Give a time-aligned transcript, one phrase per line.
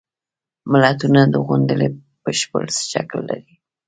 [0.71, 1.87] متلونه د غونډلې
[2.23, 3.53] بشپړ شکل لري